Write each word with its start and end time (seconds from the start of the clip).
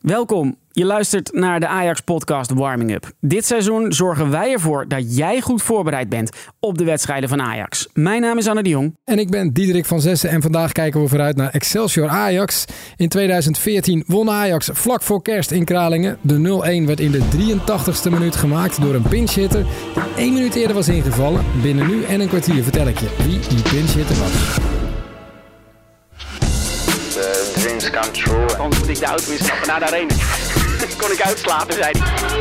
Welkom. 0.00 0.56
Je 0.72 0.84
luistert 0.84 1.32
naar 1.32 1.60
de 1.60 1.66
Ajax-podcast 1.66 2.52
Warming 2.52 2.92
Up. 2.92 3.12
Dit 3.20 3.44
seizoen 3.44 3.92
zorgen 3.92 4.30
wij 4.30 4.52
ervoor 4.52 4.88
dat 4.88 5.16
jij 5.16 5.40
goed 5.40 5.62
voorbereid 5.62 6.08
bent 6.08 6.30
op 6.60 6.78
de 6.78 6.84
wedstrijden 6.84 7.28
van 7.28 7.40
Ajax. 7.40 7.88
Mijn 7.92 8.20
naam 8.20 8.38
is 8.38 8.48
Anne 8.48 8.62
de 8.62 8.68
Jong. 8.68 8.96
En 9.04 9.18
ik 9.18 9.30
ben 9.30 9.52
Diederik 9.52 9.86
van 9.86 10.00
Zessen 10.00 10.30
en 10.30 10.42
vandaag 10.42 10.72
kijken 10.72 11.00
we 11.00 11.08
vooruit 11.08 11.36
naar 11.36 11.50
Excelsior 11.50 12.08
Ajax. 12.08 12.64
In 12.96 13.08
2014 13.08 14.04
won 14.06 14.30
Ajax 14.30 14.68
vlak 14.72 15.02
voor 15.02 15.22
kerst 15.22 15.50
in 15.50 15.64
Kralingen. 15.64 16.18
De 16.20 16.36
0-1 16.82 16.86
werd 16.86 17.00
in 17.00 17.10
de 17.10 17.20
83ste 17.20 18.10
minuut 18.10 18.36
gemaakt 18.36 18.80
door 18.80 18.94
een 18.94 19.08
pinchhitter 19.08 19.62
die 19.94 20.02
één 20.16 20.32
minuut 20.32 20.54
eerder 20.54 20.74
was 20.74 20.88
ingevallen. 20.88 21.44
Binnen 21.62 21.86
nu 21.86 22.04
en 22.04 22.20
een 22.20 22.28
kwartier 22.28 22.62
vertel 22.62 22.86
ik 22.86 22.98
je 22.98 23.08
wie 23.26 23.38
die 23.48 23.62
pinchhitter 23.62 24.16
was. 24.16 24.78
Dreams 27.60 27.90
come 27.90 28.10
true. 28.10 28.56
Anders 28.58 28.80
moet 28.80 28.88
ik 28.88 28.98
de 28.98 29.04
auto 29.04 29.32
instappen 29.32 29.68
naar 29.68 29.78
de 29.78 29.86
arena. 29.86 30.14
kon 31.00 31.12
ik 31.12 31.20
uitslapen, 31.20 31.74
zei 31.74 31.90
hij. 31.98 32.38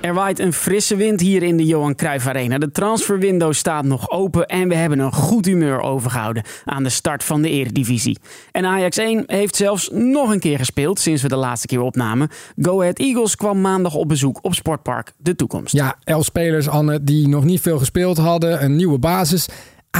Er 0.00 0.14
waait 0.14 0.38
een 0.38 0.52
frisse 0.52 0.96
wind 0.96 1.20
hier 1.20 1.42
in 1.42 1.56
de 1.56 1.64
Johan 1.64 1.94
Cruijff 1.94 2.26
Arena. 2.26 2.58
De 2.58 2.70
transferwindow 2.70 3.52
staat 3.52 3.84
nog 3.84 4.10
open 4.10 4.46
en 4.46 4.68
we 4.68 4.74
hebben 4.74 4.98
een 4.98 5.12
goed 5.12 5.44
humeur 5.44 5.80
overgehouden 5.80 6.42
aan 6.64 6.82
de 6.82 6.88
start 6.88 7.24
van 7.24 7.42
de 7.42 7.50
Eredivisie. 7.50 8.18
En 8.50 8.64
Ajax 8.64 8.96
1 8.96 9.22
heeft 9.26 9.56
zelfs 9.56 9.88
nog 9.92 10.32
een 10.32 10.40
keer 10.40 10.58
gespeeld 10.58 11.00
sinds 11.00 11.22
we 11.22 11.28
de 11.28 11.36
laatste 11.36 11.66
keer 11.66 11.80
opnamen. 11.80 12.28
Go 12.56 12.80
Ahead 12.80 12.98
Eagles 12.98 13.36
kwam 13.36 13.60
maandag 13.60 13.94
op 13.94 14.08
bezoek 14.08 14.38
op 14.42 14.54
Sportpark 14.54 15.12
De 15.16 15.36
Toekomst. 15.36 15.72
Ja, 15.72 15.96
elf 16.04 16.24
spelers, 16.24 16.68
Anne, 16.68 17.04
die 17.04 17.28
nog 17.28 17.44
niet 17.44 17.60
veel 17.60 17.78
gespeeld 17.78 18.16
hadden. 18.16 18.64
Een 18.64 18.76
nieuwe 18.76 18.98
basis. 18.98 19.48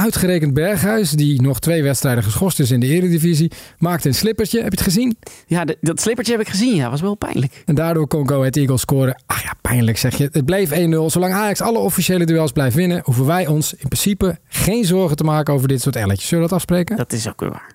Uitgerekend 0.03 0.53
Berghuis, 0.53 1.11
die 1.11 1.41
nog 1.41 1.59
twee 1.59 1.83
wedstrijden 1.83 2.23
geschorst 2.23 2.59
is 2.59 2.71
in 2.71 2.79
de 2.79 2.87
Eredivisie, 2.87 3.51
maakte 3.77 4.07
een 4.07 4.13
slippertje. 4.15 4.57
Heb 4.61 4.71
je 4.71 4.77
het 4.77 4.87
gezien? 4.87 5.17
Ja, 5.47 5.65
de- 5.65 5.77
dat 5.81 6.01
slippertje 6.01 6.31
heb 6.31 6.41
ik 6.41 6.47
gezien. 6.49 6.75
Ja, 6.75 6.89
was 6.89 7.01
wel 7.01 7.15
pijnlijk. 7.15 7.63
En 7.65 7.75
daardoor 7.75 8.07
kon 8.07 8.27
Go 8.29 8.37
Ahead 8.39 8.55
Eagles 8.55 8.81
scoren. 8.81 9.21
Ach 9.25 9.43
ja, 9.43 9.53
pijnlijk 9.61 9.97
zeg 9.97 10.17
je. 10.17 10.29
Het 10.31 10.45
bleef 10.45 10.71
1-0. 10.71 11.09
Zolang 11.09 11.33
Ajax 11.33 11.61
alle 11.61 11.77
officiële 11.77 12.25
duels 12.25 12.51
blijft 12.51 12.75
winnen, 12.75 13.01
hoeven 13.03 13.25
wij 13.25 13.47
ons 13.47 13.73
in 13.73 13.87
principe 13.87 14.37
geen 14.47 14.85
zorgen 14.85 15.17
te 15.17 15.23
maken 15.23 15.53
over 15.53 15.67
dit 15.67 15.81
soort 15.81 15.95
elletjes. 15.95 16.27
Zullen 16.27 16.43
we 16.43 16.49
dat 16.49 16.57
afspreken? 16.57 16.97
Dat 16.97 17.13
is 17.13 17.27
ook 17.29 17.39
weer 17.39 17.49
waar. 17.51 17.71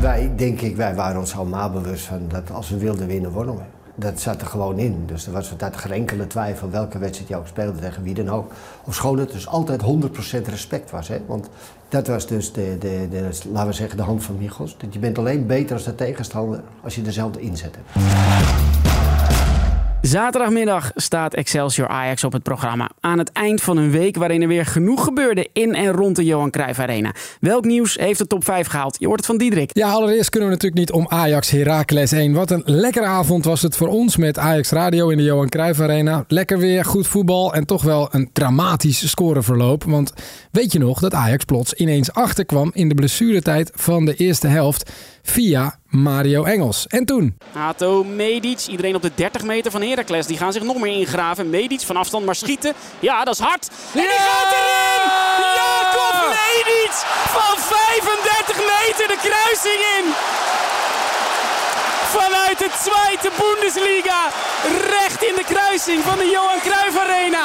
Wij, 0.00 0.32
denk 0.36 0.60
ik, 0.60 0.76
wij 0.76 0.94
waren 0.94 1.20
ons 1.20 1.34
allemaal 1.34 1.70
bewust 1.70 2.04
van 2.04 2.20
dat 2.28 2.50
als 2.50 2.68
we 2.70 2.76
wilden 2.78 3.06
winnen, 3.06 3.30
wonnen 3.30 3.54
we. 3.56 3.62
Dat 3.98 4.20
zat 4.20 4.40
er 4.40 4.46
gewoon 4.46 4.78
in. 4.78 5.02
Dus 5.06 5.26
er 5.26 5.32
was 5.32 5.56
dat 5.56 5.76
geen 5.76 5.92
enkele 5.92 6.26
twijfel 6.26 6.70
welke 6.70 6.98
wedstrijd 6.98 7.28
je 7.28 7.36
ook 7.36 7.46
speelde 7.46 7.78
tegen 7.78 8.02
wie 8.02 8.14
dan 8.14 8.28
ook. 8.28 8.52
Ofschoon 8.84 9.18
het 9.18 9.32
dus 9.32 9.46
altijd 9.46 9.82
100% 9.82 10.48
respect 10.48 10.90
was. 10.90 11.08
Hè? 11.08 11.18
Want 11.26 11.48
dat 11.88 12.06
was 12.06 12.26
dus 12.26 12.52
de, 12.52 12.76
de, 12.78 13.06
de, 13.10 13.28
laten 13.52 13.68
we 13.68 13.74
zeggen, 13.74 13.96
de 13.96 14.02
hand 14.02 14.24
van 14.24 14.38
Michels. 14.38 14.76
Dat 14.78 14.92
je 14.92 14.98
bent 14.98 15.18
alleen 15.18 15.46
beter 15.46 15.74
als 15.74 15.84
de 15.84 15.94
tegenstander 15.94 16.60
als 16.82 16.94
je 16.94 17.02
dezelfde 17.02 17.40
inzet 17.40 17.76
hebt. 17.76 18.75
Zaterdagmiddag 20.00 20.90
staat 20.94 21.34
Excelsior 21.34 21.88
Ajax 21.88 22.24
op 22.24 22.32
het 22.32 22.42
programma. 22.42 22.90
Aan 23.00 23.18
het 23.18 23.32
eind 23.32 23.62
van 23.62 23.76
een 23.76 23.90
week 23.90 24.16
waarin 24.16 24.42
er 24.42 24.48
weer 24.48 24.66
genoeg 24.66 25.04
gebeurde 25.04 25.48
in 25.52 25.74
en 25.74 25.92
rond 25.92 26.16
de 26.16 26.24
Johan 26.24 26.50
Cruijff 26.50 26.78
Arena. 26.78 27.14
Welk 27.40 27.64
nieuws 27.64 27.94
heeft 27.94 28.18
de 28.18 28.26
top 28.26 28.44
5 28.44 28.66
gehaald? 28.66 28.96
Je 28.98 29.06
hoort 29.06 29.18
het 29.18 29.26
van 29.26 29.38
Diederik. 29.38 29.70
Ja, 29.72 29.90
allereerst 29.90 30.30
kunnen 30.30 30.48
we 30.48 30.54
natuurlijk 30.54 30.80
niet 30.80 30.92
om 30.92 31.08
Ajax 31.08 31.50
Heracles 31.50 32.12
1. 32.12 32.32
Wat 32.32 32.50
een 32.50 32.62
lekkere 32.64 33.06
avond 33.06 33.44
was 33.44 33.62
het 33.62 33.76
voor 33.76 33.88
ons 33.88 34.16
met 34.16 34.38
Ajax 34.38 34.70
Radio 34.70 35.08
in 35.08 35.16
de 35.16 35.22
Johan 35.22 35.48
Cruijff 35.48 35.80
Arena. 35.80 36.24
Lekker 36.28 36.58
weer, 36.58 36.84
goed 36.84 37.06
voetbal 37.06 37.54
en 37.54 37.66
toch 37.66 37.82
wel 37.82 38.08
een 38.10 38.30
dramatisch 38.32 39.08
scoreverloop. 39.08 39.84
Want 39.84 40.12
weet 40.50 40.72
je 40.72 40.78
nog 40.78 41.00
dat 41.00 41.14
Ajax 41.14 41.44
plots 41.44 41.74
ineens 41.74 42.12
achterkwam 42.12 42.70
in 42.74 42.88
de 42.88 42.94
blessuretijd 42.94 43.70
van 43.74 44.04
de 44.04 44.14
eerste 44.14 44.46
helft 44.46 44.90
via 45.26 45.78
Mario 45.88 46.44
Engels. 46.44 46.86
En 46.86 47.04
toen? 47.04 47.36
Hato, 47.52 48.04
Medic, 48.04 48.66
iedereen 48.66 48.94
op 48.94 49.02
de 49.02 49.10
30 49.14 49.42
meter 49.42 49.70
van 49.70 49.82
Heracles. 49.82 50.26
Die 50.26 50.36
gaan 50.36 50.52
zich 50.52 50.62
nog 50.62 50.78
meer 50.80 50.98
ingraven. 50.98 51.50
Medic 51.50 51.80
van 51.80 51.96
afstand 51.96 52.24
maar 52.24 52.34
schieten. 52.34 52.72
Ja, 53.00 53.24
dat 53.24 53.34
is 53.34 53.40
hard. 53.40 53.68
En 53.94 54.00
die 54.00 54.18
gaat 54.28 54.52
erin! 54.52 55.02
Jacob 55.60 56.16
Medic 56.36 56.94
van 57.36 57.56
35 57.58 58.56
meter 58.74 59.06
de 59.14 59.18
kruising 59.28 59.80
in. 59.98 60.06
Vanuit 62.16 62.58
de 62.58 62.70
tweede 62.84 63.30
Bundesliga. 63.40 64.20
Recht 64.96 65.22
in 65.22 65.34
de 65.34 65.44
kruising 65.44 66.02
van 66.04 66.18
de 66.18 66.28
Johan 66.34 66.60
Cruijff 66.60 66.98
Arena. 66.98 67.44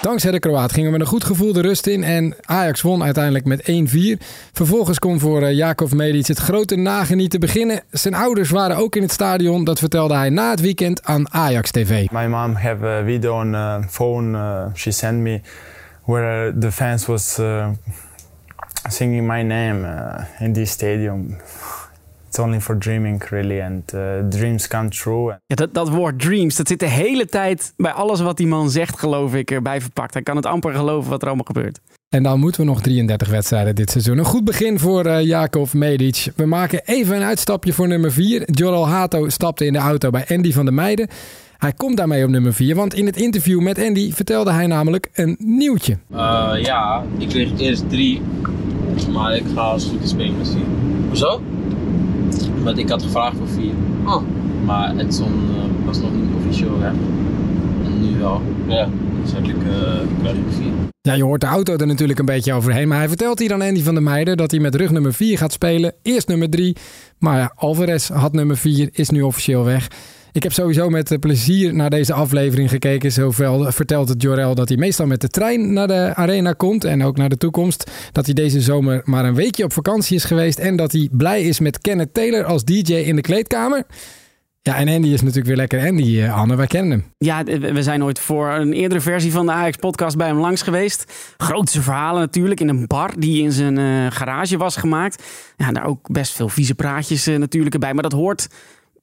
Dankzij 0.00 0.30
de 0.30 0.38
Kroaat 0.38 0.72
gingen 0.72 0.90
we 0.90 0.98
met 0.98 1.00
een 1.00 1.12
goed 1.12 1.24
gevoel 1.24 1.52
de 1.52 1.60
rust 1.60 1.86
in 1.86 2.04
en 2.04 2.34
Ajax 2.44 2.82
won 2.82 3.02
uiteindelijk 3.02 3.44
met 3.44 3.60
1-4. 3.60 4.22
Vervolgens 4.52 4.98
kon 4.98 5.20
voor 5.20 5.42
eh, 5.42 5.52
Jakov 5.52 5.92
Medic 5.92 6.26
het 6.26 6.38
grote 6.38 6.76
nagenieten 6.76 7.40
beginnen. 7.40 7.82
Zijn 7.90 8.14
ouders 8.14 8.50
waren 8.50 8.76
ook 8.76 8.96
in 8.96 9.02
het 9.02 9.12
stadion, 9.12 9.64
dat 9.64 9.78
vertelde 9.78 10.14
hij 10.14 10.30
na 10.30 10.50
het 10.50 10.60
weekend 10.60 11.04
aan 11.04 11.32
Ajax 11.32 11.70
TV. 11.70 12.10
My 12.10 12.26
mom 12.26 12.54
have 12.54 12.86
a 12.86 13.04
video 13.04 13.40
on 13.40 13.52
uh, 13.52 13.76
phone. 13.88 14.38
Uh, 14.38 14.74
she 14.74 14.90
sent 14.90 15.18
me 15.18 15.40
where 16.04 16.52
uh, 16.52 16.60
the 16.60 16.72
fans 16.72 17.06
was 17.06 17.40
singing 18.88 19.26
my 19.26 19.42
name 19.42 19.86
in 20.38 20.52
this 20.52 20.70
stadium. 20.70 21.36
It's 22.38 22.46
only 22.46 22.60
for 22.60 22.78
dreaming, 22.78 23.22
really, 23.28 23.60
and 23.60 23.92
uh, 23.94 24.00
dreams 24.28 24.68
come 24.68 24.88
true. 24.88 25.34
Ja, 25.46 25.54
dat, 25.54 25.74
dat 25.74 25.88
woord 25.88 26.18
dreams, 26.18 26.56
dat 26.56 26.68
zit 26.68 26.80
de 26.80 26.86
hele 26.86 27.26
tijd 27.26 27.72
bij 27.76 27.92
alles 27.92 28.20
wat 28.20 28.36
die 28.36 28.46
man 28.46 28.70
zegt, 28.70 28.98
geloof 28.98 29.34
ik, 29.34 29.50
erbij 29.50 29.80
verpakt. 29.80 30.14
Hij 30.14 30.22
kan 30.22 30.36
het 30.36 30.46
amper 30.46 30.74
geloven 30.74 31.10
wat 31.10 31.22
er 31.22 31.26
allemaal 31.26 31.46
gebeurt. 31.46 31.80
En 32.08 32.22
dan 32.22 32.40
moeten 32.40 32.60
we 32.60 32.66
nog 32.66 32.80
33 32.80 33.28
wedstrijden 33.28 33.74
dit 33.74 33.90
seizoen. 33.90 34.18
Een 34.18 34.24
goed 34.24 34.44
begin 34.44 34.78
voor 34.78 35.06
eh 35.06 35.24
Jakov 35.26 35.72
Medic. 35.72 36.32
We 36.36 36.46
maken 36.46 36.80
even 36.84 37.16
een 37.16 37.22
uitstapje 37.22 37.72
voor 37.72 37.88
nummer 37.88 38.12
4. 38.12 38.50
Joral 38.50 38.88
Hato 38.88 39.28
stapte 39.28 39.66
in 39.66 39.72
de 39.72 39.78
auto 39.78 40.10
bij 40.10 40.24
Andy 40.28 40.52
van 40.52 40.64
der 40.64 40.74
Meijden. 40.74 41.08
Hij 41.56 41.72
komt 41.72 41.96
daarmee 41.96 42.24
op 42.24 42.30
nummer 42.30 42.54
4, 42.54 42.74
want 42.74 42.94
in 42.94 43.06
het 43.06 43.16
interview 43.16 43.60
met 43.60 43.78
Andy 43.78 44.12
vertelde 44.12 44.52
hij 44.52 44.66
namelijk 44.66 45.08
een 45.14 45.36
nieuwtje. 45.38 45.98
Eh, 46.10 46.52
ja, 46.62 47.02
ik 47.18 47.28
kreeg 47.28 47.60
eerst 47.60 47.88
drie, 47.88 48.22
maar 49.12 49.36
ik 49.36 49.44
ga 49.54 49.60
als 49.60 49.82
het 49.82 49.92
goed 49.92 50.02
is 50.02 50.10
spelen 50.10 50.36
met 50.36 50.48
vier. 50.48 50.64
Hoezo? 51.08 51.40
Want 52.62 52.78
ik 52.78 52.88
had 52.88 53.02
gevraagd 53.02 53.36
voor 53.36 53.48
vier. 53.48 53.72
Oh. 54.06 54.22
Maar 54.64 54.96
het 54.96 55.14
stond, 55.14 55.30
eh, 55.30 55.86
was 55.86 56.00
nog 56.00 56.10
niet 56.14 56.30
officieel, 56.36 56.80
hè. 56.80 56.88
En 57.84 58.00
nu 58.00 58.18
wel. 58.18 58.42
Ja. 58.66 58.88
Dus 59.22 59.32
eigenlijk 59.32 59.64
eh, 59.68 59.98
krijg 60.20 60.36
ik 60.36 60.42
vier. 60.50 60.72
Ja, 61.00 61.12
je 61.12 61.24
hoort 61.24 61.40
de 61.40 61.46
auto 61.46 61.76
er 61.76 61.86
natuurlijk 61.86 62.18
een 62.18 62.24
beetje 62.24 62.52
overheen. 62.52 62.88
Maar 62.88 62.98
hij 62.98 63.08
vertelt 63.08 63.38
hier 63.38 63.52
aan 63.52 63.62
Andy 63.62 63.82
van 63.82 63.94
der 63.94 64.02
Meijden 64.02 64.36
dat 64.36 64.50
hij 64.50 64.60
met 64.60 64.74
rug 64.74 64.90
nummer 64.90 65.14
4 65.14 65.38
gaat 65.38 65.52
spelen. 65.52 65.94
Eerst 66.02 66.28
nummer 66.28 66.50
3. 66.50 66.76
Maar 67.18 67.38
ja, 67.38 67.52
Alvarez 67.54 68.08
had 68.08 68.32
nummer 68.32 68.56
4, 68.56 68.88
is 68.92 69.10
nu 69.10 69.22
officieel 69.22 69.64
weg. 69.64 69.88
Ik 70.32 70.42
heb 70.42 70.52
sowieso 70.52 70.88
met 70.88 71.20
plezier 71.20 71.74
naar 71.74 71.90
deze 71.90 72.12
aflevering 72.12 72.70
gekeken. 72.70 73.12
Zoveel 73.12 73.72
vertelt 73.72 74.08
het 74.08 74.22
Jorel 74.22 74.54
dat 74.54 74.68
hij 74.68 74.78
meestal 74.78 75.06
met 75.06 75.20
de 75.20 75.28
trein 75.28 75.72
naar 75.72 75.86
de 75.86 76.12
arena 76.14 76.52
komt. 76.52 76.84
En 76.84 77.04
ook 77.04 77.16
naar 77.16 77.28
de 77.28 77.36
toekomst. 77.36 77.90
Dat 78.12 78.24
hij 78.24 78.34
deze 78.34 78.60
zomer 78.60 79.00
maar 79.04 79.24
een 79.24 79.34
weekje 79.34 79.64
op 79.64 79.72
vakantie 79.72 80.16
is 80.16 80.24
geweest. 80.24 80.58
En 80.58 80.76
dat 80.76 80.92
hij 80.92 81.08
blij 81.12 81.42
is 81.42 81.60
met 81.60 81.78
Kenneth 81.78 82.14
Taylor 82.14 82.44
als 82.44 82.64
DJ 82.64 82.94
in 82.94 83.16
de 83.16 83.22
kleedkamer. 83.22 83.86
Ja, 84.62 84.76
en 84.76 84.88
Andy 84.88 85.08
is 85.08 85.20
natuurlijk 85.20 85.46
weer 85.46 85.56
lekker 85.56 85.86
Andy, 85.86 86.20
eh, 86.20 86.36
Anne. 86.36 86.56
Wij 86.56 86.66
kennen 86.66 86.90
hem. 86.90 87.12
Ja, 87.18 87.44
we 87.72 87.82
zijn 87.82 88.04
ooit 88.04 88.18
voor 88.18 88.50
een 88.50 88.72
eerdere 88.72 89.00
versie 89.00 89.32
van 89.32 89.46
de 89.46 89.52
Ajax-podcast 89.52 90.16
bij 90.16 90.26
hem 90.26 90.38
langs 90.38 90.62
geweest. 90.62 91.12
Grootste 91.36 91.82
verhalen 91.82 92.20
natuurlijk 92.20 92.60
in 92.60 92.68
een 92.68 92.86
bar 92.86 93.10
die 93.18 93.42
in 93.42 93.52
zijn 93.52 93.78
eh, 93.78 94.16
garage 94.16 94.56
was 94.56 94.76
gemaakt. 94.76 95.22
Ja, 95.56 95.72
daar 95.72 95.86
ook 95.86 96.08
best 96.10 96.32
veel 96.32 96.48
vieze 96.48 96.74
praatjes 96.74 97.26
eh, 97.26 97.36
natuurlijk 97.36 97.74
erbij. 97.74 97.94
Maar 97.94 98.02
dat 98.02 98.12
hoort 98.12 98.48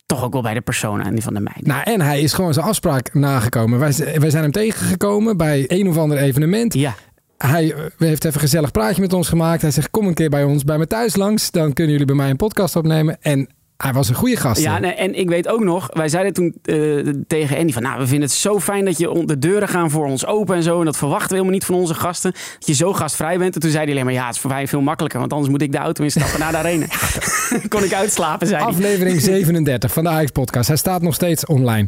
toch 0.05 0.23
ook 0.23 0.33
wel 0.33 0.41
bij 0.41 0.53
de 0.53 0.61
persoon 0.61 1.01
en 1.01 1.13
die 1.13 1.23
van 1.23 1.33
de 1.33 1.39
meid. 1.39 1.67
Nou, 1.67 1.83
en 1.83 2.01
hij 2.01 2.21
is 2.21 2.33
gewoon 2.33 2.53
zijn 2.53 2.65
afspraak 2.65 3.13
nagekomen. 3.13 3.79
Wij, 3.79 3.93
wij 4.19 4.29
zijn 4.29 4.43
hem 4.43 4.51
tegengekomen 4.51 5.37
bij 5.37 5.65
een 5.67 5.87
of 5.87 5.97
ander 5.97 6.17
evenement. 6.17 6.73
Ja, 6.73 6.95
Hij 7.37 7.73
eh, 7.73 7.79
heeft 7.97 8.25
even 8.25 8.35
een 8.35 8.47
gezellig 8.47 8.71
praatje 8.71 9.01
met 9.01 9.13
ons 9.13 9.27
gemaakt. 9.27 9.61
Hij 9.61 9.71
zegt, 9.71 9.91
kom 9.91 10.07
een 10.07 10.13
keer 10.13 10.29
bij 10.29 10.43
ons, 10.43 10.63
bij 10.63 10.77
me 10.77 10.87
thuis 10.87 11.15
langs. 11.15 11.51
Dan 11.51 11.73
kunnen 11.73 11.91
jullie 11.91 12.07
bij 12.07 12.15
mij 12.15 12.29
een 12.29 12.35
podcast 12.35 12.75
opnemen. 12.75 13.17
En 13.21 13.49
hij 13.77 13.93
was 13.93 14.09
een 14.09 14.15
goede 14.15 14.35
gast. 14.35 14.61
ja 14.61 14.79
nee, 14.79 14.93
en 14.93 15.15
ik 15.19 15.29
weet 15.29 15.47
ook 15.47 15.63
nog, 15.63 15.89
wij 15.93 16.09
zeiden 16.09 16.33
toen 16.33 16.55
eh, 16.63 17.13
tegen 17.27 17.57
Andy 17.57 17.73
van, 17.73 17.81
nou, 17.81 17.99
we 17.99 18.07
vinden 18.07 18.27
het 18.27 18.37
zo 18.37 18.59
fijn 18.59 18.85
dat 18.85 18.97
je 18.97 19.23
de 19.25 19.39
deuren 19.39 19.67
gaan 19.67 19.89
voor 19.89 20.05
ons 20.05 20.25
open 20.25 20.55
en 20.55 20.63
zo. 20.63 20.79
En 20.79 20.85
dat 20.85 20.97
verwachten 20.97 21.27
we 21.29 21.33
helemaal 21.33 21.53
niet 21.53 21.65
van 21.65 21.75
onze 21.75 21.93
gasten. 21.93 22.31
Dat 22.31 22.67
je 22.67 22.73
zo 22.73 22.93
gastvrij 22.93 23.37
bent. 23.37 23.55
En 23.55 23.61
toen 23.61 23.69
zei 23.69 23.83
hij 23.83 23.91
alleen 23.91 24.05
maar, 24.05 24.13
ja, 24.13 24.25
het 24.25 24.35
is 24.35 24.41
voor 24.41 24.49
mij 24.49 24.67
veel 24.67 24.81
makkelijker. 24.81 25.19
Want 25.19 25.33
anders 25.33 25.51
moet 25.51 25.61
ik 25.61 25.71
de 25.71 25.77
auto 25.77 26.03
instappen 26.03 26.39
naar 26.39 26.51
de 26.51 26.57
arena. 26.57 26.85
Kon 27.69 27.83
ik 27.83 27.93
uitslapen, 27.93 28.47
zei. 28.47 28.63
Aflevering 28.63 29.21
37 29.35 29.93
van 29.93 30.03
de 30.03 30.09
Ajax 30.09 30.31
podcast. 30.31 30.67
Hij 30.67 30.77
staat 30.77 31.01
nog 31.01 31.13
steeds 31.13 31.45
online. 31.45 31.87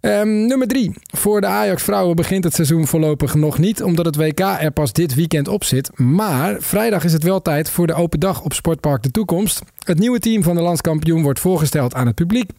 Ehm, 0.00 0.46
nummer 0.46 0.66
3. 0.66 0.92
Voor 1.16 1.40
de 1.40 1.46
Ajax 1.46 1.82
vrouwen 1.82 2.16
begint 2.16 2.44
het 2.44 2.54
seizoen 2.54 2.86
voorlopig 2.86 3.34
nog 3.34 3.58
niet, 3.58 3.82
omdat 3.82 4.04
het 4.04 4.16
WK 4.16 4.40
er 4.40 4.70
pas 4.70 4.92
dit 4.92 5.14
weekend 5.14 5.48
op 5.48 5.64
zit. 5.64 5.98
Maar 5.98 6.56
vrijdag 6.60 7.04
is 7.04 7.12
het 7.12 7.22
wel 7.22 7.42
tijd 7.42 7.70
voor 7.70 7.86
de 7.86 7.94
open 7.94 8.20
dag 8.20 8.42
op 8.42 8.52
Sportpark 8.52 9.02
De 9.02 9.10
Toekomst. 9.10 9.62
Het 9.82 9.98
nieuwe 9.98 10.18
team 10.18 10.42
van 10.42 10.56
de 10.56 10.62
landskampioen 10.62 11.22
wordt 11.22 11.40
voorgesteld 11.40 11.94
aan 11.94 12.06
het 12.06 12.14
publiek. 12.14 12.50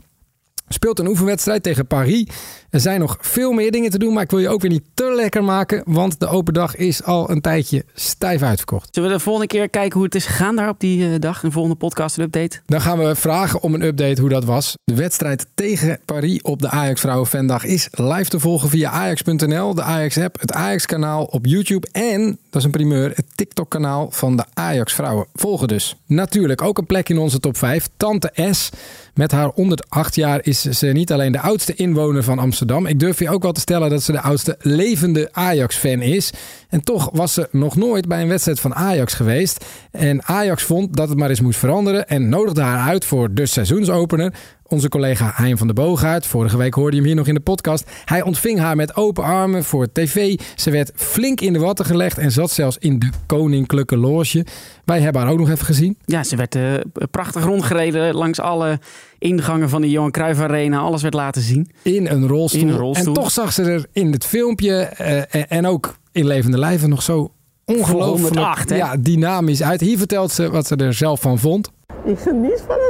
Speelt 0.69 1.00
een 1.00 1.07
oefenwedstrijd 1.07 1.63
tegen 1.63 1.88
Paris. 1.88 2.25
Er 2.69 2.80
zijn 2.80 3.00
nog 3.00 3.18
veel 3.21 3.51
meer 3.51 3.71
dingen 3.71 3.89
te 3.89 4.00
doen, 4.00 4.13
maar 4.13 4.24
ik 4.24 4.31
wil 4.31 4.39
je 4.39 4.50
ook 4.50 4.62
weer 4.62 4.71
niet 4.71 4.83
te 4.94 5.13
lekker 5.16 5.44
maken, 5.44 5.83
want 5.86 6.19
de 6.19 6.27
open 6.27 6.54
dag 6.54 6.75
is 6.75 7.04
al 7.04 7.30
een 7.30 7.42
tijdje 7.42 7.86
stijf 7.94 8.42
uitverkocht. 8.42 8.88
Zullen 8.92 9.10
we 9.10 9.16
de 9.16 9.21
volgende 9.21 9.48
keer 9.48 9.69
kijken 9.69 9.94
hoe 9.94 10.04
het 10.04 10.16
is 10.16 10.25
gegaan 10.25 10.56
daar 10.56 10.69
op 10.69 10.80
die 10.80 11.13
eh, 11.13 11.19
dag? 11.19 11.44
Een 11.44 11.51
volgende 11.51 11.77
podcast 11.77 12.18
update? 12.18 12.60
Dan 12.66 12.81
gaan 12.81 12.98
we 12.98 13.16
vragen 13.16 13.62
om 13.62 13.74
een 13.74 13.81
update 13.81 14.21
hoe 14.21 14.30
dat 14.30 14.45
was. 14.45 14.74
De 14.83 14.95
wedstrijd 14.95 15.48
tegen 15.54 16.00
Paris 16.06 16.42
op 16.42 16.62
de 16.62 16.69
Ajax 16.69 17.01
Vrouwen 17.01 17.27
Fandag 17.27 17.63
is 17.63 17.88
live 17.92 18.30
te 18.30 18.39
volgen 18.39 18.69
via 18.69 18.89
ajax.nl, 18.89 19.75
de 19.75 19.81
Ajax-app, 19.81 20.39
het 20.39 20.54
Ajax-kanaal 20.54 21.24
op 21.24 21.45
YouTube 21.45 21.88
en, 21.92 22.39
dat 22.50 22.60
is 22.62 22.63
een 22.63 22.71
primeur, 22.71 23.12
het 23.16 23.25
TikTok-kanaal 23.36 24.12
van 24.12 24.38
de 24.38 24.44
Ajax 24.54 24.94
Vrouwen. 24.94 25.27
Volgen 25.33 25.68
dus. 25.68 25.95
Natuurlijk 26.06 26.62
ook 26.62 26.77
een 26.77 26.86
plek 26.86 27.10
in 27.10 27.18
onze 27.18 27.39
top 27.39 27.57
5. 27.57 27.88
Tante 27.98 28.31
S. 28.51 28.69
Met 29.13 29.31
haar 29.31 29.51
108 29.56 30.16
jaar 30.16 30.39
is 30.44 30.59
ze 30.62 30.88
niet 30.88 31.12
alleen 31.12 31.32
de 31.32 31.40
oudste 31.40 31.76
inwoner 31.76 32.24
van 32.24 32.40
Amsterdam. 32.40 32.86
Ik 32.86 33.00
durf 33.00 33.20
je 33.20 33.30
ook 33.30 33.44
wel 33.44 33.52
te 33.52 33.60
stellen 33.60 33.90
dat 33.90 34.04
ze 34.04 34.12
de 34.12 34.22
oudste 34.22 34.56
levende 34.60 35.30
Ajax-fan 35.32 36.02
is. 36.02 36.32
En 36.70 36.84
toch 36.84 37.10
was 37.14 37.34
ze 37.34 37.48
nog 37.52 37.76
nooit 37.76 38.08
bij 38.08 38.22
een 38.22 38.28
wedstrijd 38.28 38.60
van 38.60 38.76
Ajax 38.76 39.14
geweest. 39.14 39.66
En 39.92 40.24
Ajax 40.24 40.64
vond 40.64 40.96
dat 40.96 41.10
het 41.10 41.18
maar 41.18 41.30
eens 41.30 41.42
moest 41.42 41.60
veranderen 41.60 42.08
en 42.08 42.30
nodigde 42.30 42.62
haar 42.62 42.90
uit 42.90 43.06
voor 43.06 43.34
de 43.34 43.46
seizoensopener. 43.46 44.34
Onze 44.69 44.89
collega 44.89 45.31
Hein 45.36 45.57
van 45.57 45.68
der 45.68 45.75
Boogaard, 45.75 46.25
vorige 46.25 46.57
week 46.57 46.74
hoorde 46.74 46.92
je 46.92 46.98
hem 46.98 47.06
hier 47.06 47.16
nog 47.16 47.27
in 47.27 47.33
de 47.33 47.39
podcast. 47.39 47.89
Hij 48.06 48.21
ontving 48.21 48.60
haar 48.60 48.75
met 48.75 48.95
open 48.95 49.24
armen 49.24 49.63
voor 49.63 49.92
tv. 49.92 50.39
Ze 50.56 50.71
werd 50.71 50.92
flink 50.95 51.42
in 51.42 51.54
de 51.54 51.60
watten 51.60 51.86
gelegd 51.86 52.18
en 52.18 52.31
zat 52.31 52.51
zelfs 52.51 52.77
in 52.77 53.00
de 53.00 53.10
koninklijke 53.25 53.98
loge. 53.98 54.45
Wij 54.86 55.00
hebben 55.00 55.21
haar 55.21 55.31
ook 55.31 55.39
nog 55.39 55.50
even 55.50 55.66
gezien. 55.66 55.98
Ja, 56.06 56.24
ze 56.24 56.36
werd 56.36 56.56
uh, 56.56 56.74
prachtig 57.12 57.44
rondgereden 57.44 58.16
langs 58.16 58.39
alle 58.39 58.80
ingangen 59.18 59.69
van 59.69 59.81
de 59.81 59.89
Johan 59.89 60.12
Cruijff 60.12 60.39
Arena. 60.39 60.80
Alles 60.80 61.01
werd 61.01 61.13
laten 61.13 61.42
zien. 61.42 61.69
In 61.83 62.07
een 62.07 62.27
rolstoel. 62.27 62.62
In 62.62 62.68
een 62.68 62.77
rolstoel. 62.77 63.16
En 63.16 63.21
toch 63.21 63.31
zag 63.31 63.54
ze 63.54 63.63
er 63.63 63.86
in 63.92 64.12
het 64.12 64.25
filmpje 64.25 64.92
uh, 65.01 65.51
en 65.51 65.68
ook 65.68 65.95
in 66.12 66.27
levende 66.27 66.57
lijven 66.57 66.89
nog 66.89 67.01
zo 67.01 67.31
ongelooflijk 67.66 68.36
108, 68.36 68.69
hè? 68.69 68.75
ja, 68.75 68.95
dynamisch 69.00 69.63
uit. 69.63 69.81
Hier 69.81 69.98
vertelt 69.98 70.31
ze 70.31 70.50
wat 70.50 70.68
ze 70.68 70.75
er 70.75 70.94
zelf 70.94 71.21
van 71.21 71.39
vond. 71.39 71.71
Ik 72.06 72.19
geniet 72.19 72.63
van 72.68 72.77
het 72.80 72.89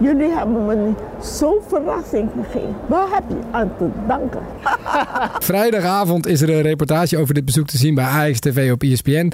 Jullie 0.00 0.30
hebben 0.30 0.66
me 0.66 0.92
zo'n 1.22 1.58
verrassing 1.68 2.30
gegeven. 2.36 2.76
Waar 2.86 3.08
heb 3.10 3.24
je 3.28 3.38
aan 3.50 3.70
te 3.78 3.88
danken? 4.06 4.42
Vrijdagavond 5.50 6.26
is 6.26 6.40
er 6.40 6.50
een 6.50 6.62
reportage 6.62 7.18
over 7.18 7.34
dit 7.34 7.44
bezoek 7.44 7.66
te 7.66 7.76
zien 7.76 7.94
bij 7.94 8.04
Ajax 8.04 8.40
TV 8.40 8.72
op 8.72 8.82
ESPN. 8.82 9.32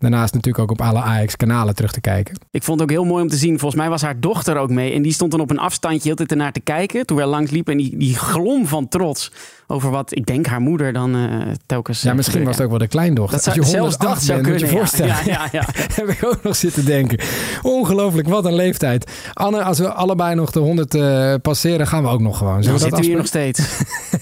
Daarnaast 0.00 0.34
natuurlijk 0.34 0.64
ook 0.64 0.70
op 0.70 0.86
alle 0.86 1.00
Ajax-kanalen 1.00 1.74
terug 1.74 1.92
te 1.92 2.00
kijken. 2.00 2.34
Ik 2.50 2.62
vond 2.62 2.80
het 2.80 2.90
ook 2.90 2.96
heel 2.96 3.06
mooi 3.06 3.22
om 3.22 3.28
te 3.28 3.36
zien. 3.36 3.58
Volgens 3.58 3.80
mij 3.80 3.90
was 3.90 4.02
haar 4.02 4.20
dochter 4.20 4.56
ook 4.56 4.70
mee. 4.70 4.92
En 4.92 5.02
die 5.02 5.12
stond 5.12 5.30
dan 5.30 5.40
op 5.40 5.50
een 5.50 5.58
afstandje 5.58 6.06
heel 6.08 6.16
tijd 6.16 6.30
ernaar 6.30 6.52
te 6.52 6.60
kijken. 6.60 7.06
Toen 7.06 7.16
we 7.16 7.24
langs 7.24 7.50
liepen. 7.50 7.72
En 7.72 7.78
die, 7.78 7.96
die 7.96 8.16
glom 8.16 8.66
van 8.66 8.88
trots 8.88 9.32
over 9.70 9.90
wat 9.90 10.16
ik 10.16 10.26
denk 10.26 10.46
haar 10.46 10.60
moeder 10.60 10.92
dan 10.92 11.16
uh, 11.16 11.42
telkens... 11.66 12.02
Ja, 12.02 12.14
misschien 12.14 12.44
was 12.44 12.54
het 12.54 12.64
ook 12.64 12.70
wel 12.70 12.78
de 12.78 12.88
kleindochter. 12.88 13.34
Dat 13.34 13.44
zou, 13.44 13.58
Als 13.58 13.66
je 13.66 13.72
zelfs 13.72 13.96
dat 13.96 14.06
108 14.06 14.26
zou 14.26 14.42
bent, 14.42 14.50
kunnen. 14.50 14.68
je 14.68 14.74
ja. 14.74 14.80
voorstellen. 14.80 15.14
Ja, 15.24 15.32
ja, 15.32 15.48
ja. 15.52 15.66
Heb 16.00 16.08
ik 16.08 16.24
ook 16.24 16.42
nog 16.42 16.56
zitten 16.56 16.84
denken. 16.84 17.18
Ongelooflijk, 17.62 18.28
wat 18.28 18.44
een 18.44 18.54
leeftijd. 18.54 19.10
Anne, 19.32 19.62
als 19.62 19.78
we 19.78 19.92
allebei 19.92 20.34
nog 20.34 20.50
de 20.50 20.60
100 20.60 20.94
uh, 20.94 21.34
passeren, 21.42 21.86
gaan 21.86 22.02
we 22.02 22.08
ook 22.08 22.20
nog 22.20 22.38
gewoon. 22.38 22.62
Zullen 22.62 22.78
we 22.78 22.84
zitten 22.84 23.00
we 23.00 23.06
hier 23.06 23.16
nog 23.16 23.26
steeds. 23.26 23.60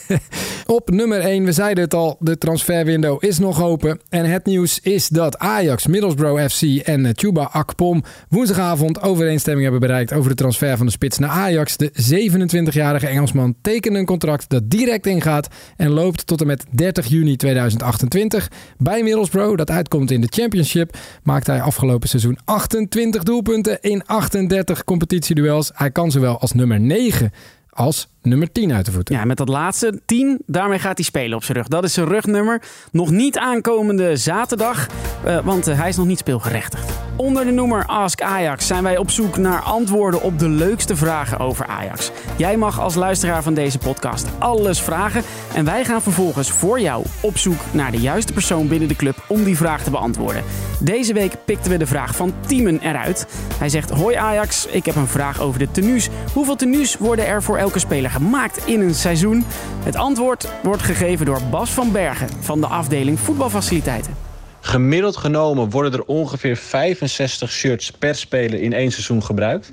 Op 0.66 0.90
nummer 0.90 1.20
1, 1.20 1.44
we 1.44 1.52
zeiden 1.52 1.84
het 1.84 1.94
al, 1.94 2.16
de 2.20 2.38
transferwindow 2.38 3.24
is 3.24 3.38
nog 3.38 3.62
open. 3.62 4.00
En 4.08 4.24
het 4.24 4.46
nieuws 4.46 4.80
is 4.80 5.08
dat 5.08 5.38
Ajax, 5.38 5.86
Middlesbrough 5.86 6.48
FC 6.48 6.62
en 6.62 7.12
Chuba 7.16 7.48
Akpom 7.52 8.02
woensdagavond 8.28 9.02
overeenstemming 9.02 9.62
hebben 9.62 9.88
bereikt 9.88 10.12
over 10.12 10.30
de 10.30 10.36
transfer 10.36 10.76
van 10.76 10.86
de 10.86 10.92
spits 10.92 11.18
naar 11.18 11.30
Ajax. 11.30 11.76
De 11.76 11.92
27-jarige 11.92 13.06
Engelsman 13.06 13.54
tekende 13.62 13.98
een 13.98 14.06
contract 14.06 14.48
dat 14.48 14.70
direct 14.70 15.06
ingaat 15.06 15.37
en 15.76 15.90
loopt 15.90 16.26
tot 16.26 16.40
en 16.40 16.46
met 16.46 16.64
30 16.70 17.06
juni 17.06 17.36
2028. 17.36 18.50
Bij 18.78 19.02
Middlesbrough, 19.02 19.56
dat 19.56 19.70
uitkomt 19.70 20.10
in 20.10 20.20
de 20.20 20.28
Championship, 20.30 20.96
maakte 21.22 21.50
hij 21.50 21.60
afgelopen 21.60 22.08
seizoen 22.08 22.38
28 22.44 23.22
doelpunten 23.22 23.80
in 23.80 24.06
38 24.06 24.84
competitieduels. 24.84 25.70
Hij 25.74 25.90
kan 25.90 26.10
zowel 26.10 26.38
als 26.38 26.52
nummer 26.52 26.80
9 26.80 27.32
als 27.78 28.08
nummer 28.22 28.52
10 28.52 28.72
uit 28.72 28.84
de 28.84 28.92
voeten. 28.92 29.14
Ja, 29.14 29.24
met 29.24 29.36
dat 29.36 29.48
laatste 29.48 30.00
10, 30.06 30.42
daarmee 30.46 30.78
gaat 30.78 30.96
hij 30.96 31.04
spelen 31.04 31.36
op 31.36 31.44
zijn 31.44 31.56
rug. 31.56 31.68
Dat 31.68 31.84
is 31.84 31.92
zijn 31.92 32.08
rugnummer. 32.08 32.62
Nog 32.92 33.10
niet 33.10 33.38
aankomende 33.38 34.16
zaterdag, 34.16 34.86
uh, 35.26 35.38
want 35.44 35.68
uh, 35.68 35.78
hij 35.78 35.88
is 35.88 35.96
nog 35.96 36.06
niet 36.06 36.18
speelgerechtigd. 36.18 36.92
Onder 37.16 37.44
de 37.44 37.50
noemer 37.50 37.86
Ask 37.86 38.22
Ajax 38.22 38.66
zijn 38.66 38.82
wij 38.82 38.96
op 38.96 39.10
zoek 39.10 39.36
naar 39.36 39.60
antwoorden 39.60 40.22
op 40.22 40.38
de 40.38 40.48
leukste 40.48 40.96
vragen 40.96 41.38
over 41.38 41.66
Ajax. 41.66 42.10
Jij 42.36 42.56
mag 42.56 42.80
als 42.80 42.94
luisteraar 42.94 43.42
van 43.42 43.54
deze 43.54 43.78
podcast 43.78 44.26
alles 44.38 44.80
vragen. 44.80 45.22
En 45.54 45.64
wij 45.64 45.84
gaan 45.84 46.02
vervolgens 46.02 46.50
voor 46.50 46.80
jou 46.80 47.04
op 47.20 47.38
zoek 47.38 47.60
naar 47.70 47.90
de 47.90 48.00
juiste 48.00 48.32
persoon 48.32 48.68
binnen 48.68 48.88
de 48.88 48.96
club 48.96 49.24
om 49.28 49.44
die 49.44 49.56
vraag 49.56 49.82
te 49.82 49.90
beantwoorden. 49.90 50.44
Deze 50.80 51.12
week 51.12 51.34
pikten 51.44 51.70
we 51.70 51.76
de 51.76 51.86
vraag 51.86 52.16
van 52.16 52.34
Tiemen 52.46 52.80
eruit. 52.80 53.26
Hij 53.58 53.68
zegt: 53.68 53.90
Hoi 53.90 54.16
Ajax, 54.16 54.66
ik 54.66 54.86
heb 54.86 54.96
een 54.96 55.06
vraag 55.06 55.40
over 55.40 55.58
de 55.58 55.70
tenues. 55.70 56.08
Hoeveel 56.32 56.56
tenues 56.56 56.96
worden 56.96 57.26
er 57.26 57.42
voor 57.42 57.56
elke 57.68 57.86
speler 57.86 58.10
gemaakt 58.10 58.66
in 58.66 58.80
een 58.80 58.94
seizoen? 58.94 59.44
Het 59.82 59.96
antwoord 59.96 60.48
wordt 60.62 60.82
gegeven 60.82 61.26
door 61.26 61.40
Bas 61.50 61.70
van 61.70 61.92
Bergen 61.92 62.28
van 62.40 62.60
de 62.60 62.66
afdeling 62.66 63.20
voetbalfaciliteiten. 63.20 64.14
Gemiddeld 64.60 65.16
genomen 65.16 65.70
worden 65.70 65.92
er 65.92 66.04
ongeveer 66.04 66.56
65 66.56 67.50
shirts 67.50 67.90
per 67.90 68.14
speler 68.14 68.60
in 68.60 68.72
één 68.72 68.90
seizoen 68.90 69.22
gebruikt. 69.22 69.72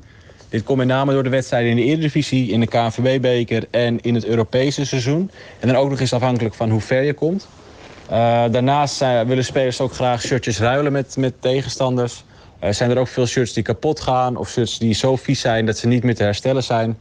Dit 0.50 0.64
komt 0.64 0.78
met 0.78 0.88
name 0.88 1.14
door 1.14 1.24
de 1.24 1.30
wedstrijden 1.30 1.70
in 1.70 1.76
de 1.76 1.84
Eredivisie, 1.84 2.52
in 2.52 2.60
de 2.60 2.68
KNVB-beker 2.68 3.68
en 3.72 4.02
in 4.02 4.16
het 4.16 4.26
Europese 4.26 4.86
seizoen. 4.86 5.32
En 5.60 5.68
dan 5.68 5.78
ook 5.78 5.90
nog 5.90 6.00
eens 6.00 6.14
afhankelijk 6.14 6.56
van 6.56 6.70
hoe 6.70 6.82
ver 6.82 7.04
je 7.04 7.14
komt. 7.14 7.48
Uh, 8.12 8.44
daarnaast 8.52 9.02
uh, 9.02 9.22
willen 9.22 9.46
spelers 9.46 9.82
ook 9.82 9.94
graag 9.94 10.22
shirtjes 10.22 10.60
ruilen 10.60 10.92
met, 10.92 11.18
met 11.18 11.34
tegenstanders. 11.42 12.24
Uh, 12.64 12.72
zijn 12.72 12.92
er 12.92 12.98
ook 12.98 13.08
veel 13.08 13.28
shirts 13.28 13.54
die 13.54 13.64
kapot 13.64 14.00
gaan 14.00 14.36
of 14.36 14.50
shirts 14.50 14.78
die 14.78 14.94
zo 14.94 15.16
vies 15.16 15.40
zijn 15.40 15.66
dat 15.66 15.78
ze 15.78 15.88
niet 15.88 16.04
meer 16.04 16.16
te 16.16 16.24
herstellen 16.24 16.64
zijn. 16.64 16.98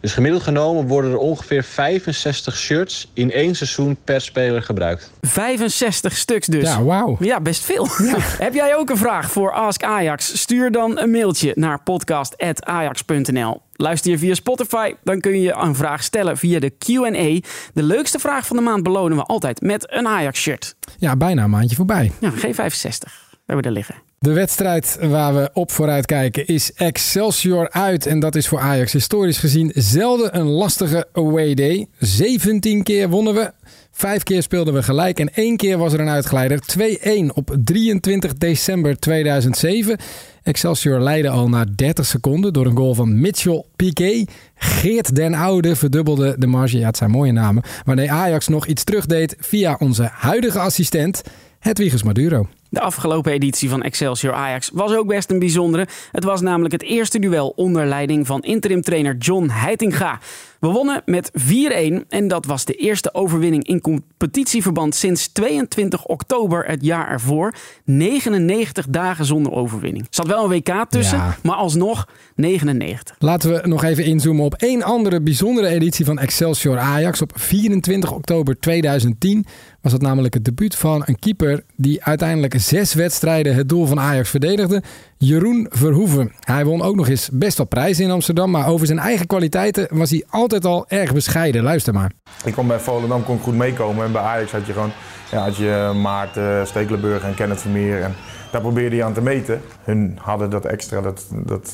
Dus 0.00 0.12
gemiddeld 0.12 0.42
genomen 0.42 0.86
worden 0.86 1.10
er 1.10 1.18
ongeveer 1.18 1.64
65 1.64 2.56
shirts 2.56 3.10
in 3.12 3.32
één 3.32 3.54
seizoen 3.54 3.96
per 4.04 4.20
speler 4.20 4.62
gebruikt. 4.62 5.10
65 5.20 6.16
stuks 6.16 6.46
dus. 6.46 6.62
Ja, 6.62 6.82
wauw. 6.82 7.16
Ja, 7.20 7.40
best 7.40 7.64
veel. 7.64 7.88
Ja. 7.98 8.16
Heb 8.44 8.54
jij 8.54 8.76
ook 8.76 8.90
een 8.90 8.96
vraag 8.96 9.30
voor 9.30 9.52
Ask 9.52 9.82
Ajax? 9.82 10.40
Stuur 10.40 10.70
dan 10.70 10.98
een 10.98 11.10
mailtje 11.10 11.52
naar 11.54 11.82
podcast.ajax.nl. 11.82 13.60
Luister 13.72 14.10
je 14.10 14.18
via 14.18 14.34
Spotify, 14.34 14.94
dan 15.04 15.20
kun 15.20 15.40
je 15.40 15.52
een 15.52 15.74
vraag 15.74 16.02
stellen 16.02 16.36
via 16.36 16.58
de 16.58 16.70
Q&A. 16.70 17.48
De 17.74 17.82
leukste 17.82 18.18
vraag 18.18 18.46
van 18.46 18.56
de 18.56 18.62
maand 18.62 18.82
belonen 18.82 19.16
we 19.16 19.22
altijd 19.22 19.60
met 19.60 19.92
een 19.92 20.06
Ajax-shirt. 20.06 20.74
Ja, 20.98 21.16
bijna 21.16 21.44
een 21.44 21.50
maandje 21.50 21.76
voorbij. 21.76 22.12
Ja, 22.20 22.30
G65. 22.30 23.10
We 23.30 23.54
hebben 23.54 23.64
er 23.64 23.72
liggen. 23.72 24.07
De 24.20 24.32
wedstrijd 24.32 24.98
waar 25.00 25.34
we 25.34 25.50
op 25.52 25.70
vooruit 25.70 26.06
kijken 26.06 26.46
is 26.46 26.72
Excelsior 26.72 27.70
uit. 27.70 28.06
En 28.06 28.20
dat 28.20 28.34
is 28.34 28.48
voor 28.48 28.58
Ajax 28.58 28.92
historisch 28.92 29.38
gezien 29.38 29.72
zelden 29.74 30.38
een 30.38 30.46
lastige 30.46 31.06
away 31.12 31.54
day. 31.54 31.88
17 31.98 32.82
keer 32.82 33.08
wonnen 33.08 33.34
we. 33.34 33.52
Vijf 33.90 34.22
keer 34.22 34.42
speelden 34.42 34.74
we 34.74 34.82
gelijk 34.82 35.20
en 35.20 35.34
één 35.34 35.56
keer 35.56 35.78
was 35.78 35.92
er 35.92 36.00
een 36.00 36.08
uitgeleider. 36.08 36.60
2-1 36.78 37.34
op 37.34 37.56
23 37.64 38.34
december 38.34 38.98
2007. 38.98 39.98
Excelsior 40.42 41.00
leidde 41.00 41.28
al 41.28 41.48
na 41.48 41.64
30 41.74 42.06
seconden 42.06 42.52
door 42.52 42.66
een 42.66 42.76
goal 42.76 42.94
van 42.94 43.20
Mitchell 43.20 43.64
Piqué. 43.76 44.24
Geert 44.54 45.14
den 45.14 45.34
Oude 45.34 45.76
verdubbelde 45.76 46.34
de 46.38 46.46
marge. 46.46 46.78
Ja, 46.78 46.86
het 46.86 46.96
zijn 46.96 47.10
mooie 47.10 47.32
namen. 47.32 47.62
Waarmee 47.84 48.12
Ajax 48.12 48.48
nog 48.48 48.66
iets 48.66 48.84
terugdeed 48.84 49.36
via 49.38 49.76
onze 49.78 50.08
huidige 50.12 50.58
assistent, 50.58 51.22
Hedwiges 51.58 52.02
Maduro. 52.02 52.48
De 52.70 52.80
afgelopen 52.80 53.32
editie 53.32 53.68
van 53.68 53.82
Excelsior 53.82 54.32
Ajax 54.34 54.70
was 54.72 54.92
ook 54.94 55.06
best 55.06 55.30
een 55.30 55.38
bijzondere. 55.38 55.86
Het 56.12 56.24
was 56.24 56.40
namelijk 56.40 56.72
het 56.72 56.82
eerste 56.82 57.18
duel 57.18 57.48
onder 57.56 57.86
leiding 57.86 58.26
van 58.26 58.40
interim-trainer 58.42 59.16
John 59.16 59.48
Heitinga. 59.48 60.18
We 60.60 60.68
wonnen 60.68 61.02
met 61.04 61.30
4-1 61.32 62.06
en 62.08 62.28
dat 62.28 62.46
was 62.46 62.64
de 62.64 62.72
eerste 62.74 63.14
overwinning 63.14 63.64
in 63.66 63.80
competitieverband 63.80 64.94
sinds 64.94 65.28
22 65.28 66.04
oktober 66.04 66.64
het 66.66 66.84
jaar 66.84 67.08
ervoor. 67.08 67.54
99 67.84 68.86
dagen 68.88 69.24
zonder 69.24 69.52
overwinning. 69.52 70.04
Er 70.04 70.14
zat 70.14 70.26
wel 70.26 70.44
een 70.44 70.50
WK 70.50 70.84
tussen, 70.88 71.18
Ja. 71.18 71.36
maar 71.42 71.56
alsnog 71.56 72.08
99. 72.34 73.16
Laten 73.18 73.52
we 73.52 73.68
nog 73.68 73.84
even 73.84 74.04
inzoomen 74.04 74.44
op 74.44 74.54
één 74.54 74.82
andere 74.82 75.20
bijzondere 75.20 75.68
editie 75.68 76.04
van 76.04 76.18
Excelsior 76.18 76.78
Ajax. 76.78 77.22
Op 77.22 77.32
24 77.34 78.12
oktober 78.12 78.60
2010 78.60 79.46
was 79.80 79.92
het 79.92 80.02
namelijk 80.02 80.34
het 80.34 80.44
debuut 80.44 80.74
van 80.74 81.02
een 81.06 81.18
keeper 81.18 81.62
die 81.76 82.04
uiteindelijk 82.04 82.54
zes 82.58 82.94
wedstrijden 82.94 83.54
het 83.54 83.68
doel 83.68 83.86
van 83.86 84.00
Ajax 84.00 84.30
verdedigde. 84.30 84.82
Jeroen 85.18 85.66
Verhoeven. 85.70 86.32
Hij 86.40 86.64
won 86.64 86.82
ook 86.82 86.96
nog 86.96 87.08
eens 87.08 87.28
best 87.32 87.56
wel 87.56 87.66
prijzen 87.66 88.04
in 88.04 88.10
Amsterdam, 88.10 88.50
maar 88.50 88.68
over 88.68 88.86
zijn 88.86 88.98
eigen 88.98 89.26
kwaliteiten 89.26 89.86
was 89.90 90.10
hij 90.10 90.24
altijd 90.28 90.64
al 90.64 90.84
erg 90.88 91.12
bescheiden. 91.12 91.62
Luister 91.62 91.94
maar. 91.94 92.12
Ik 92.44 92.52
kwam 92.52 92.66
bij 92.66 92.78
Volendam 92.78 93.24
kon 93.24 93.36
ik 93.36 93.42
goed 93.42 93.54
meekomen 93.54 94.04
en 94.04 94.12
bij 94.12 94.22
Ajax 94.22 94.52
had 94.52 94.66
je 94.66 94.72
gewoon 94.72 94.92
ja, 95.30 95.42
had 95.42 95.56
je 95.56 95.92
Maarten, 96.02 96.66
Stekelenburg 96.66 97.22
en 97.22 97.34
Kenneth 97.34 97.60
Vermeer 97.60 98.02
en 98.02 98.14
daar 98.50 98.60
probeerde 98.60 98.96
je 98.96 99.04
aan 99.04 99.12
te 99.12 99.22
meten. 99.22 99.60
Hun 99.84 100.18
hadden 100.20 100.50
dat 100.50 100.64
extra, 100.64 101.00
dat, 101.00 101.26
dat, 101.30 101.72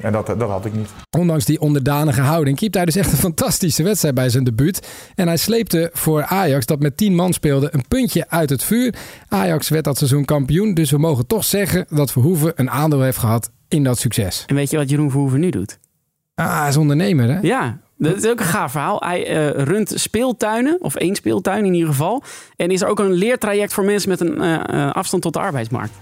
En 0.00 0.12
dat, 0.12 0.26
dat 0.26 0.48
had 0.48 0.64
ik 0.64 0.74
niet. 0.74 0.88
Ondanks 1.10 1.44
die 1.44 1.60
onderdanige 1.60 2.20
houding 2.20 2.56
keept 2.56 2.74
hij 2.74 2.84
dus 2.84 2.96
echt 2.96 3.12
een 3.12 3.18
fantastische 3.18 3.82
wedstrijd 3.82 4.14
bij 4.14 4.28
zijn 4.28 4.44
debuut. 4.44 4.88
En 5.14 5.26
hij 5.26 5.36
sleepte 5.36 5.90
voor 5.92 6.24
Ajax, 6.24 6.66
dat 6.66 6.80
met 6.80 6.96
10 6.96 7.14
man 7.14 7.32
speelde, 7.32 7.68
een 7.70 7.84
puntje 7.88 8.28
uit 8.28 8.50
het 8.50 8.64
vuur. 8.64 8.94
Ajax 9.28 9.68
werd 9.68 9.84
dat 9.84 9.98
seizoen 9.98 10.24
kampioen, 10.24 10.74
dus 10.74 10.90
we 10.90 10.98
mogen 10.98 11.26
toch 11.26 11.44
zeggen 11.44 11.86
dat 11.88 12.12
Verhoeven 12.12 12.52
een 12.54 12.70
aandeel 12.70 13.02
heeft 13.02 13.18
gehad 13.18 13.50
in 13.68 13.84
dat 13.84 13.98
succes. 13.98 14.44
En 14.46 14.54
weet 14.54 14.70
je 14.70 14.76
wat 14.76 14.90
Jeroen 14.90 15.10
Verhoeven 15.10 15.40
nu 15.40 15.50
doet? 15.50 15.78
Ah, 16.34 16.60
hij 16.60 16.68
is 16.68 16.76
ondernemer 16.76 17.28
hè? 17.28 17.38
Ja, 17.40 17.80
dat 18.02 18.16
is 18.16 18.26
ook 18.26 18.40
een 18.40 18.46
gaaf 18.46 18.70
verhaal. 18.70 19.00
Hij 19.00 19.26
eh, 19.26 19.64
runt 19.64 19.92
speeltuinen, 19.94 20.76
of 20.80 20.94
één 20.94 21.14
speeltuin 21.14 21.64
in 21.64 21.74
ieder 21.74 21.88
geval. 21.88 22.22
En 22.56 22.70
is 22.70 22.80
er 22.80 22.88
ook 22.88 22.98
een 22.98 23.12
leertraject 23.12 23.72
voor 23.72 23.84
mensen 23.84 24.08
met 24.08 24.20
een 24.20 24.40
eh, 24.40 24.54
eh, 24.54 24.92
afstand 24.92 25.22
tot 25.22 25.32
de 25.32 25.38
arbeidsmarkt. 25.38 25.92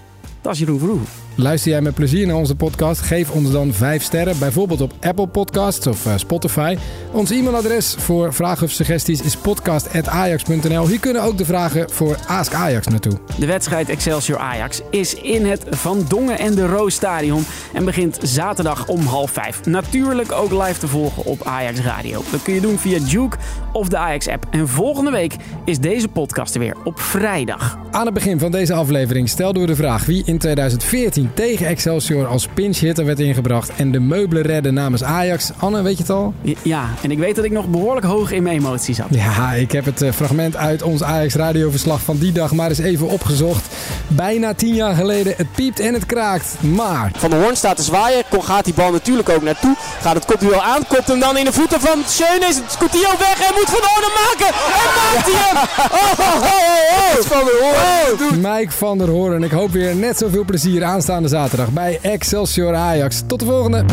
Dat 0.41 0.53
is 0.53 0.59
Jeroen 0.59 0.79
Verhoeven. 0.79 1.07
Luister 1.35 1.71
jij 1.71 1.81
met 1.81 1.93
plezier 1.93 2.27
naar 2.27 2.35
onze 2.35 2.55
podcast? 2.55 3.01
Geef 3.01 3.31
ons 3.31 3.51
dan 3.51 3.73
5 3.73 4.03
sterren, 4.03 4.39
bijvoorbeeld 4.39 4.81
op 4.81 4.93
Apple 4.99 5.27
Podcasts 5.27 5.87
of 5.87 6.05
uh, 6.05 6.13
Spotify. 6.15 6.77
Ons 7.11 7.31
e-mailadres 7.31 7.95
voor 7.97 8.33
vragen 8.33 8.63
of 8.63 8.71
suggesties 8.71 9.21
is 9.21 9.37
podcast.ajax.nl. 9.37 10.87
Hier 10.87 10.99
kunnen 10.99 11.21
ook 11.21 11.37
de 11.37 11.45
vragen 11.45 11.89
voor 11.89 12.17
Ask 12.27 12.53
Ajax 12.53 12.87
naartoe. 12.87 13.13
De 13.39 13.45
wedstrijd 13.45 13.89
Excelsior 13.89 14.39
Ajax 14.39 14.81
is 14.89 15.13
in 15.13 15.45
het 15.45 15.65
Van 15.69 16.05
Dongen 16.07 16.39
en 16.39 16.55
de 16.55 16.65
Roos 16.65 16.93
Stadion 16.93 17.43
en 17.73 17.85
begint 17.85 18.19
zaterdag 18.21 18.87
om 18.87 19.01
half 19.01 19.31
vijf. 19.31 19.65
Natuurlijk 19.65 20.31
ook 20.31 20.51
live 20.51 20.79
te 20.79 20.87
volgen 20.87 21.25
op 21.25 21.43
Ajax 21.43 21.79
Radio. 21.79 22.23
Dat 22.31 22.41
kun 22.41 22.53
je 22.53 22.61
doen 22.61 22.77
via 22.77 22.97
Juke 22.97 23.37
of 23.73 23.87
de 23.87 23.97
Ajax 23.97 24.27
app. 24.27 24.47
En 24.51 24.67
volgende 24.67 25.11
week 25.11 25.35
is 25.65 25.79
deze 25.79 26.07
podcast 26.07 26.53
er 26.53 26.59
weer 26.59 26.75
op 26.83 26.99
vrijdag. 26.99 27.77
Aan 27.91 28.05
het 28.05 28.13
begin 28.13 28.39
van 28.39 28.51
deze 28.51 28.73
aflevering 28.73 29.29
stelden 29.29 29.61
we 29.61 29.67
de 29.67 29.75
vraag 29.75 30.05
wie 30.05 30.23
in 30.25 30.37
2014 30.37 31.20
tegen 31.33 31.67
Excelsior 31.67 32.27
als 32.27 32.47
pinchhitter 32.53 33.05
werd 33.05 33.19
ingebracht 33.19 33.71
en 33.75 33.91
de 33.91 33.99
meubelen 33.99 34.43
redden 34.43 34.73
namens 34.73 35.03
Ajax. 35.03 35.51
Anne, 35.57 35.81
weet 35.81 35.97
je 35.97 36.03
het 36.03 36.11
al? 36.11 36.33
Ja, 36.61 36.89
en 37.01 37.11
ik 37.11 37.17
weet 37.17 37.35
dat 37.35 37.45
ik 37.45 37.51
nog 37.51 37.67
behoorlijk 37.67 38.05
hoog 38.05 38.31
in 38.31 38.43
mijn 38.43 38.57
emoties 38.57 38.97
zat. 38.97 39.07
Ja, 39.09 39.53
ik 39.53 39.71
heb 39.71 39.85
het 39.85 40.01
eh, 40.01 40.11
fragment 40.11 40.55
uit 40.55 40.81
ons 40.81 41.03
Ajax 41.03 41.33
radioverslag 41.33 42.01
van 42.01 42.17
die 42.17 42.31
dag 42.31 42.51
maar 42.53 42.69
eens 42.69 42.79
even 42.79 43.07
opgezocht. 43.07 43.75
Bijna 44.07 44.53
tien 44.53 44.73
jaar 44.73 44.95
geleden, 44.95 45.33
het 45.37 45.51
piept 45.55 45.79
en 45.79 45.93
het 45.93 46.05
kraakt, 46.05 46.55
maar... 46.59 47.11
Van 47.17 47.29
der 47.29 47.41
Hoorn 47.41 47.55
staat 47.55 47.77
te 47.77 47.83
zwaaien, 47.83 48.23
Kon 48.29 48.43
gaat 48.43 48.65
die 48.65 48.73
bal 48.73 48.91
natuurlijk 48.91 49.29
ook 49.29 49.41
naartoe. 49.41 49.75
Gaat 50.01 50.15
het 50.15 50.25
kopduel 50.25 50.61
aan, 50.61 50.87
kopt 50.87 51.07
hem 51.07 51.19
dan 51.19 51.37
in 51.37 51.45
de 51.45 51.53
voeten 51.53 51.79
van 51.79 52.03
Schöne. 52.07 52.45
Is 52.45 52.55
het 52.55 52.77
Coutinho 52.77 53.17
weg 53.17 53.47
en 53.47 53.53
moet 53.53 53.69
Van 53.69 53.89
Hoorn 53.89 54.13
maken. 54.23 54.47
En 54.81 54.89
maakt 54.97 55.25
hij 55.31 55.41
hem! 55.41 55.59
Oh, 55.91 56.19
oh, 56.19 56.35
oh, 56.35 56.43
oh. 56.43 57.25
Van 57.25 57.45
der 57.45 57.53
Hoorn. 57.61 58.41
Mike 58.41 58.71
van 58.71 58.97
der 58.97 59.09
Hoorn. 59.09 59.43
Ik 59.43 59.51
hoop 59.51 59.71
weer 59.71 59.95
net 59.95 60.17
zoveel 60.17 60.43
plezier 60.43 60.83
aanstaande 61.11 61.27
zaterdag 61.27 61.73
bij 61.73 61.99
Excelsior 62.01 62.75
Ajax. 62.75 63.23
Tot 63.27 63.39
de 63.39 63.45
volgende! 63.45 63.85